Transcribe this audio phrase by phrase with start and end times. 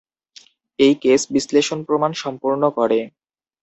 [0.79, 2.99] এই কেস বিশ্লেষণ প্রমাণ সম্পূর্ণ করে।